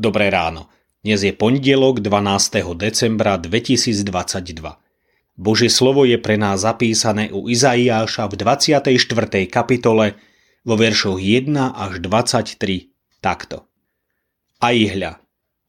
Dobré 0.00 0.32
ráno. 0.32 0.72
Dnes 1.04 1.20
je 1.20 1.28
pondelok 1.28 2.00
12. 2.00 2.72
decembra 2.72 3.36
2022. 3.36 4.08
Božie 5.36 5.68
slovo 5.68 6.08
je 6.08 6.16
pre 6.16 6.40
nás 6.40 6.64
zapísané 6.64 7.28
u 7.28 7.52
Izaiáša 7.52 8.32
v 8.32 8.40
24. 8.40 8.96
kapitole 9.52 10.16
vo 10.64 10.80
veršoch 10.80 11.20
1 11.20 11.52
až 11.52 12.00
23 12.00 13.20
takto. 13.20 13.68
A 14.64 14.72
ihľa, 14.72 15.20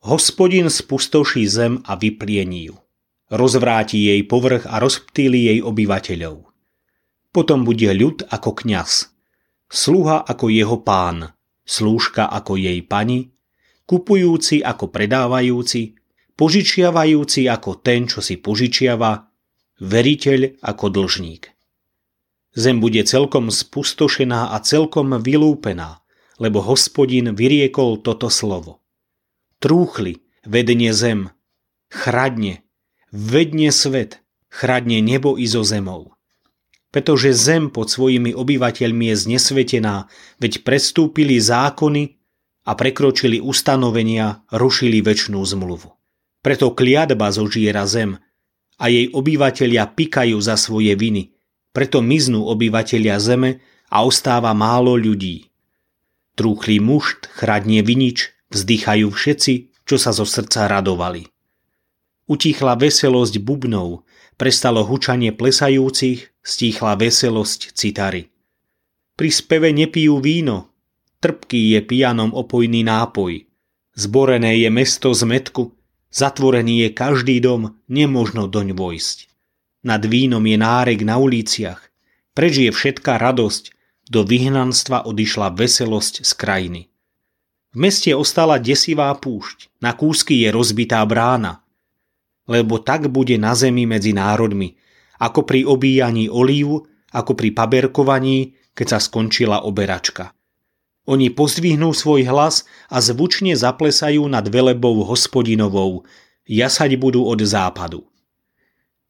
hospodin 0.08 0.72
spustoší 0.72 1.44
zem 1.52 1.84
a 1.84 2.00
vypliení 2.00 2.72
ju. 2.72 2.80
Rozvráti 3.27 4.00
jej 4.00 4.23
povrch 4.23 4.63
a 4.63 4.80
rozptýli 4.80 5.52
jej 5.52 5.59
obyvateľov. 5.59 6.48
Potom 7.36 7.67
bude 7.67 7.91
ľud 7.91 8.31
ako 8.31 8.63
kňaz, 8.63 9.11
sluha 9.67 10.23
ako 10.23 10.48
jeho 10.48 10.80
pán, 10.80 11.36
slúžka 11.67 12.31
ako 12.31 12.55
jej 12.55 12.80
pani, 12.80 13.36
kupujúci 13.91 14.63
ako 14.63 14.88
predávajúci, 14.88 16.00
požičiavajúci 16.40 17.52
ako 17.52 17.84
ten, 17.84 18.08
čo 18.08 18.23
si 18.23 18.40
požičiava, 18.40 19.27
veriteľ 19.84 20.64
ako 20.64 20.86
dlžník. 20.95 21.52
Zem 22.56 22.80
bude 22.80 23.03
celkom 23.03 23.52
spustošená 23.52 24.56
a 24.56 24.58
celkom 24.64 25.20
vylúpená, 25.20 26.00
lebo 26.39 26.64
hospodin 26.64 27.36
vyriekol 27.36 28.00
toto 28.00 28.31
slovo. 28.31 28.80
Trúchli, 29.59 30.23
vedne 30.48 30.95
zem, 30.95 31.28
chradne, 31.92 32.64
vedne 33.11 33.76
svet, 33.76 34.23
chradne 34.48 35.03
nebo 35.03 35.36
i 35.36 35.44
zo 35.52 35.67
zemou. 35.67 36.16
Pretože 36.95 37.36
zem 37.36 37.67
pod 37.67 37.92
svojimi 37.92 38.31
obyvateľmi 38.36 39.11
je 39.11 39.16
znesvetená, 39.20 40.08
veď 40.39 40.64
prestúpili 40.64 41.39
zákony 41.39 42.20
a 42.66 42.72
prekročili 42.78 43.42
ustanovenia, 43.42 44.45
rušili 44.54 45.02
väčšnú 45.02 45.42
zmluvu. 45.42 45.90
Preto 46.42 46.73
kliadba 46.73 47.30
zožiera 47.30 47.86
zem 47.86 48.17
a 48.81 48.90
jej 48.90 49.14
obyvatelia 49.14 49.86
pikajú 49.86 50.38
za 50.42 50.58
svoje 50.58 50.98
viny, 50.98 51.34
preto 51.70 52.02
miznú 52.02 52.50
obyvatelia 52.50 53.22
zeme 53.22 53.62
a 53.94 54.02
ostáva 54.02 54.52
málo 54.58 54.98
ľudí. 54.98 55.54
Trúchlý 56.34 56.82
mušt, 56.82 57.30
chradnie 57.30 57.86
vinič, 57.86 58.34
vzdychajú 58.50 59.08
všetci, 59.14 59.54
čo 59.86 59.95
sa 60.02 60.16
zo 60.16 60.26
srdca 60.26 60.66
radovali. 60.66 61.28
Utichla 62.32 62.80
veselosť 62.80 63.44
bubnov, 63.44 64.08
prestalo 64.39 64.88
hučanie 64.88 65.36
plesajúcich, 65.36 66.32
stíchla 66.42 66.98
veselosť 66.98 67.76
citary. 67.76 68.32
Pri 69.20 69.30
speve 69.30 69.70
nepijú 69.76 70.23
víno, 70.23 70.70
Trpký 71.22 71.77
je 71.77 71.80
pijanom 71.86 72.33
opojný 72.33 72.81
nápoj. 72.81 73.45
Zborené 73.94 74.58
je 74.58 74.73
mesto 74.73 75.14
z 75.14 75.22
metku, 75.30 75.77
zatvorený 76.09 76.89
je 76.89 76.89
každý 76.97 77.38
dom, 77.38 77.77
nemožno 77.86 78.50
doň 78.50 78.73
vojsť. 78.73 79.17
Nad 79.86 80.02
vínom 80.09 80.42
je 80.42 80.58
nárek 80.58 81.05
na 81.05 81.22
uliciach, 81.22 81.77
preč 82.33 82.66
je 82.66 82.73
všetká 82.73 83.22
radosť, 83.22 83.77
do 84.09 84.25
vyhnanstva 84.25 85.05
odišla 85.05 85.54
veselosť 85.54 86.26
z 86.26 86.32
krajiny. 86.36 86.82
V 87.71 87.76
meste 87.80 88.11
ostala 88.11 88.59
desivá 88.59 89.14
púšť, 89.15 89.71
na 89.80 89.95
kúsky 89.95 90.43
je 90.43 90.49
rozbitá 90.52 90.99
brána. 91.08 91.64
Lebo 92.49 92.82
tak 92.82 93.08
bude 93.08 93.38
na 93.38 93.55
zemi 93.55 93.88
medzi 93.88 94.11
národmi, 94.11 94.76
ako 95.21 95.45
pri 95.45 95.64
obíjaní 95.64 96.27
olívu, 96.27 96.83
ako 97.14 97.32
pri 97.38 97.53
paberkovaní, 97.53 98.58
keď 98.73 98.98
sa 98.98 98.99
skončila 98.99 99.64
oberačka. 99.64 100.36
Oni 101.10 101.34
pozdvihnú 101.34 101.98
svoj 101.98 102.30
hlas 102.30 102.70
a 102.86 103.02
zvučne 103.02 103.58
zaplesajú 103.58 104.22
nad 104.30 104.45
velebou 104.45 105.02
hospodinovou, 105.02 106.06
jasať 106.45 106.98
budú 107.02 107.26
od 107.26 107.42
západu. 107.42 108.06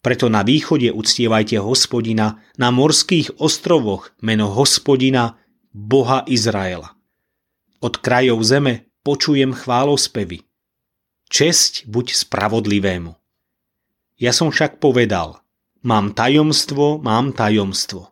Preto 0.02 0.34
na 0.34 0.42
východe 0.42 0.90
uctievajte 0.90 1.62
hospodina, 1.62 2.42
na 2.58 2.74
morských 2.74 3.38
ostrovoch 3.38 4.10
meno 4.24 4.50
hospodina, 4.50 5.38
Boha 5.72 6.26
Izraela. 6.26 6.98
Od 7.86 7.96
krajov 8.02 8.42
zeme 8.44 8.92
počujem 9.06 9.54
chválospevy. 9.54 10.42
Česť 11.32 11.88
buď 11.88 12.18
spravodlivému. 12.18 13.14
Ja 14.18 14.34
som 14.34 14.50
však 14.50 14.82
povedal, 14.82 15.40
mám 15.86 16.18
tajomstvo, 16.18 17.00
mám 17.00 17.32
tajomstvo. 17.32 18.12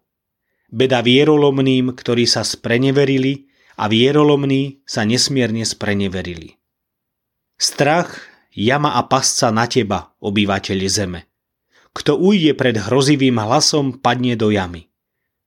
Beda 0.70 1.02
vierolomným, 1.02 1.98
ktorí 1.98 2.30
sa 2.30 2.46
spreneverili 2.46 3.49
a 3.80 3.88
vierolomní 3.88 4.84
sa 4.84 5.08
nesmierne 5.08 5.64
spreneverili. 5.64 6.60
Strach, 7.56 8.20
jama 8.52 9.00
a 9.00 9.08
pasca 9.08 9.48
na 9.56 9.72
teba, 9.72 10.12
obyvateľ 10.20 10.80
zeme. 10.92 11.32
Kto 11.96 12.20
ujde 12.20 12.52
pred 12.60 12.76
hrozivým 12.76 13.40
hlasom, 13.40 14.04
padne 14.04 14.36
do 14.36 14.52
jamy. 14.52 14.92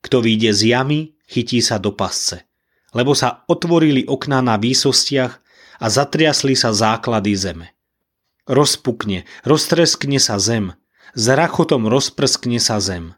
Kto 0.00 0.24
vyjde 0.24 0.50
z 0.56 0.60
jamy, 0.72 1.00
chytí 1.28 1.60
sa 1.60 1.76
do 1.76 1.92
pasce. 1.92 2.48
Lebo 2.96 3.12
sa 3.12 3.44
otvorili 3.48 4.04
okná 4.08 4.40
na 4.40 4.56
výsostiach 4.56 5.32
a 5.80 5.86
zatriasli 5.88 6.56
sa 6.56 6.72
základy 6.72 7.32
zeme. 7.36 7.72
Rozpukne, 8.44 9.24
roztreskne 9.46 10.18
sa 10.18 10.36
zem, 10.36 10.74
s 11.14 11.24
rachotom 11.30 11.86
rozprskne 11.86 12.58
sa 12.58 12.82
zem. 12.82 13.14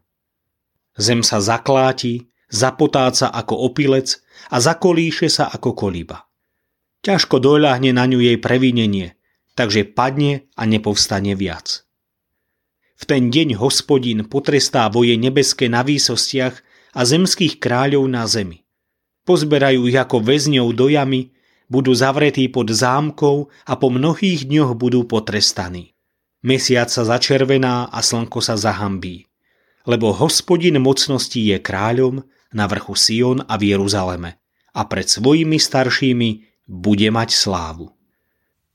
Zem 0.95 1.27
sa 1.27 1.43
zakláti, 1.43 2.31
zapotáca 2.55 3.35
ako 3.35 3.67
opilec 3.67 4.23
a 4.55 4.63
zakolíše 4.63 5.27
sa 5.27 5.51
ako 5.51 5.75
kolíba. 5.75 6.31
Ťažko 7.03 7.43
doľahne 7.43 7.91
na 7.93 8.07
ňu 8.07 8.23
jej 8.23 8.39
previnenie, 8.39 9.19
takže 9.59 9.85
padne 9.85 10.49
a 10.55 10.65
nepovstane 10.65 11.35
viac. 11.35 11.85
V 12.95 13.05
ten 13.11 13.29
deň 13.29 13.59
hospodin 13.59 14.25
potrestá 14.25 14.87
voje 14.87 15.19
nebeské 15.19 15.67
na 15.67 15.83
výsostiach 15.83 16.55
a 16.95 17.01
zemských 17.03 17.59
kráľov 17.59 18.07
na 18.07 18.25
zemi. 18.25 18.63
Pozberajú 19.27 19.91
ich 19.91 19.99
ako 19.99 20.23
väzňov 20.23 20.69
do 20.73 20.87
jamy, 20.89 21.35
budú 21.67 21.91
zavretí 21.91 22.47
pod 22.49 22.71
zámkou 22.71 23.51
a 23.67 23.73
po 23.75 23.89
mnohých 23.91 24.47
dňoch 24.47 24.79
budú 24.79 25.05
potrestaní. 25.05 25.97
Mesiac 26.45 26.93
sa 26.93 27.09
začervená 27.09 27.89
a 27.89 27.99
slnko 28.05 28.39
sa 28.45 28.55
zahambí. 28.55 29.25
Lebo 29.89 30.13
hospodin 30.13 30.77
mocností 30.81 31.53
je 31.53 31.59
kráľom 31.61 32.25
na 32.55 32.71
vrchu 32.71 32.95
Sion 32.95 33.43
a 33.45 33.59
v 33.59 33.75
Jeruzaleme 33.75 34.39
a 34.75 34.81
pred 34.87 35.11
svojimi 35.11 35.59
staršími 35.59 36.31
bude 36.71 37.09
mať 37.11 37.35
slávu. 37.35 37.91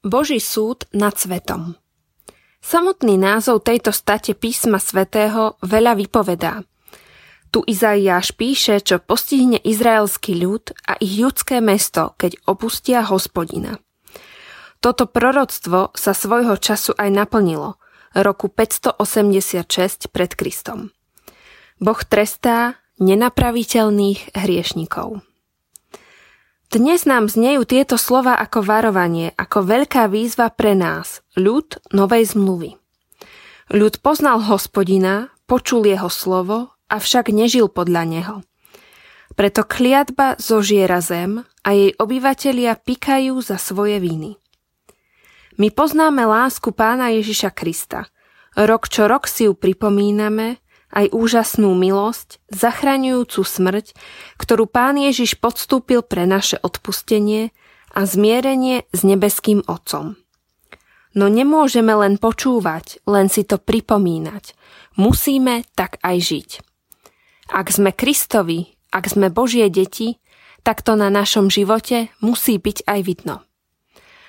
Boží 0.03 0.38
súd 0.44 0.85
nad 0.94 1.16
svetom 1.16 1.79
Samotný 2.59 3.16
názov 3.16 3.63
tejto 3.63 3.95
state 3.95 4.35
písma 4.35 4.84
svätého 4.84 5.56
veľa 5.63 5.95
vypovedá. 5.95 6.67
Tu 7.50 7.63
Izaiáš 7.66 8.35
píše, 8.35 8.84
čo 8.84 9.01
postihne 9.01 9.57
izraelský 9.57 10.38
ľud 10.38 10.75
a 10.85 11.00
ich 11.01 11.17
judské 11.17 11.63
mesto, 11.63 12.13
keď 12.19 12.38
opustia 12.46 13.01
hospodina. 13.07 13.81
Toto 14.84 15.09
proroctvo 15.09 15.96
sa 15.97 16.11
svojho 16.13 16.56
času 16.61 16.94
aj 17.00 17.09
naplnilo, 17.09 17.81
roku 18.13 18.51
586 18.53 20.11
pred 20.14 20.32
Kristom. 20.37 20.93
Boh 21.79 21.99
trestá 22.05 22.78
nenapraviteľných 22.99 24.35
hriešnikov. 24.35 25.23
Dnes 26.69 27.09
nám 27.09 27.34
znejú 27.34 27.66
tieto 27.66 27.97
slova 27.97 28.37
ako 28.37 28.61
varovanie, 28.61 29.34
ako 29.34 29.66
veľká 29.66 30.05
výzva 30.05 30.53
pre 30.53 30.78
nás, 30.78 31.25
ľud 31.34 31.81
novej 31.90 32.37
zmluvy. 32.37 32.78
Ľud 33.73 34.05
poznal 34.05 34.46
hospodina, 34.46 35.34
počul 35.49 35.90
jeho 35.90 36.13
slovo, 36.13 36.78
avšak 36.93 37.34
nežil 37.34 37.73
podľa 37.73 38.03
neho. 38.05 38.35
Preto 39.34 39.66
kliatba 39.66 40.37
zožiera 40.37 41.01
zem 41.01 41.41
a 41.66 41.69
jej 41.73 41.97
obyvatelia 41.97 42.78
pikajú 42.78 43.41
za 43.41 43.57
svoje 43.57 43.97
viny. 43.97 44.37
My 45.57 45.73
poznáme 45.73 46.29
lásku 46.29 46.69
pána 46.69 47.09
Ježiša 47.17 47.49
Krista. 47.49 48.13
Rok 48.53 48.85
čo 48.93 49.09
rok 49.09 49.25
si 49.25 49.49
ju 49.49 49.57
pripomíname 49.57 50.61
aj 50.90 51.14
úžasnú 51.14 51.74
milosť, 51.78 52.41
zachraňujúcu 52.50 53.41
smrť, 53.46 53.94
ktorú 54.41 54.66
Pán 54.66 54.97
Ježiš 54.97 55.38
podstúpil 55.38 56.02
pre 56.02 56.26
naše 56.26 56.58
odpustenie 56.62 57.53
a 57.94 58.06
zmierenie 58.06 58.86
s 58.94 59.02
nebeským 59.06 59.66
Otcom. 59.66 60.18
No 61.18 61.26
nemôžeme 61.26 61.90
len 61.97 62.22
počúvať, 62.22 63.02
len 63.09 63.34
si 63.34 63.41
to 63.41 63.58
pripomínať. 63.58 64.53
Musíme 64.94 65.66
tak 65.74 65.97
aj 66.06 66.18
žiť. 66.22 66.50
Ak 67.50 67.74
sme 67.74 67.90
Kristovi, 67.90 68.78
ak 68.94 69.09
sme 69.09 69.34
Božie 69.34 69.66
deti, 69.74 70.22
tak 70.62 70.85
to 70.85 70.94
na 70.94 71.09
našom 71.09 71.50
živote 71.50 72.14
musí 72.22 72.62
byť 72.62 72.85
aj 72.85 73.00
vidno. 73.02 73.42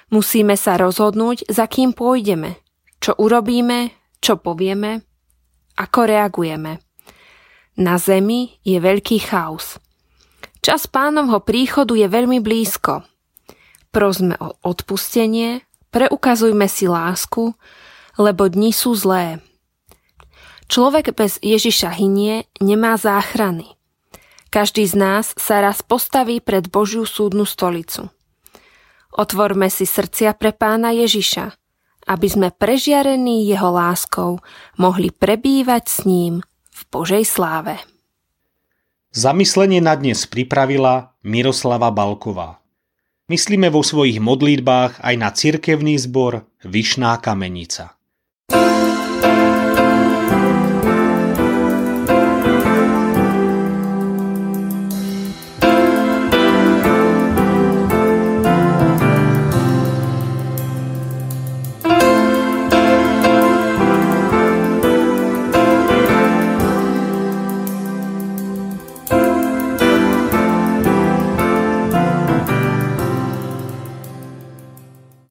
Musíme 0.09 0.57
sa 0.57 0.81
rozhodnúť, 0.81 1.53
za 1.53 1.69
kým 1.69 1.93
pôjdeme, 1.93 2.57
čo 2.99 3.13
urobíme, 3.15 3.93
čo 4.25 4.41
povieme, 4.41 5.05
ako 5.81 6.05
reagujeme. 6.05 6.85
Na 7.81 7.97
Zemi 7.97 8.61
je 8.61 8.77
veľký 8.77 9.25
chaos. 9.25 9.81
Čas 10.61 10.85
pánovho 10.85 11.41
príchodu 11.41 11.97
je 11.97 12.05
veľmi 12.05 12.45
blízko. 12.45 13.09
prosme 13.89 14.37
o 14.39 14.55
odpustenie, 14.61 15.65
preukazujme 15.91 16.69
si 16.69 16.87
lásku, 16.87 17.57
lebo 18.21 18.47
dni 18.47 18.71
sú 18.71 18.93
zlé. 18.95 19.41
Človek 20.71 21.17
bez 21.17 21.43
Ježiša 21.43 21.99
hynie, 21.99 22.47
nemá 22.63 22.95
záchrany. 22.95 23.75
Každý 24.55 24.87
z 24.87 24.95
nás 24.95 25.27
sa 25.35 25.59
raz 25.65 25.83
postaví 25.83 26.39
pred 26.39 26.71
Božiu 26.71 27.03
súdnu 27.03 27.43
stolicu. 27.43 28.11
Otvorme 29.11 29.67
si 29.67 29.87
srdcia 29.87 30.39
pre 30.39 30.55
pána 30.55 30.95
Ježiša, 30.95 31.60
aby 32.09 32.27
sme 32.29 32.49
prežiarení 32.49 33.45
jeho 33.45 33.69
láskou 33.69 34.41
mohli 34.81 35.13
prebývať 35.13 35.85
s 35.89 35.99
ním 36.09 36.41
v 36.73 36.81
Božej 36.89 37.25
sláve. 37.29 37.77
Zamyslenie 39.13 39.85
na 39.85 39.99
dnes 39.99 40.25
pripravila 40.25 41.13
Miroslava 41.27 41.91
Balková. 41.93 42.63
Myslíme 43.29 43.69
vo 43.69 43.85
svojich 43.85 44.23
modlitbách 44.23 45.03
aj 45.03 45.15
na 45.19 45.31
cirkevný 45.31 46.01
zbor 46.01 46.49
Vyšná 46.67 47.21
kamenica. 47.21 48.00